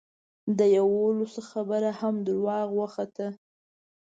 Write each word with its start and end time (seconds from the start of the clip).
د 0.57 0.59
یوولسو 0.77 1.41
خبره 1.49 1.91
هم 1.99 2.15
دروغه 2.27 2.59
وخته. 2.77 3.27